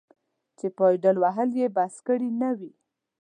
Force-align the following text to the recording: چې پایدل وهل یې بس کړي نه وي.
چې 0.57 0.67
پایدل 0.77 1.15
وهل 1.19 1.49
یې 1.59 1.67
بس 1.75 1.93
کړي 2.07 2.29
نه 2.41 2.49
وي. 2.57 2.71